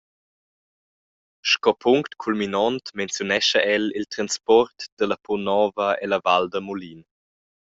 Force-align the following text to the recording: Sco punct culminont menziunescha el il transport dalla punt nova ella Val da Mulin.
Sco 1.49 1.73
punct 1.85 2.15
culminont 2.23 2.89
menziunescha 3.01 3.59
el 3.75 3.85
il 3.99 4.09
transport 4.13 4.77
dalla 4.97 5.17
punt 5.25 5.43
nova 5.49 5.87
ella 6.03 6.19
Val 6.25 6.45
da 6.53 6.59
Mulin. 6.67 7.01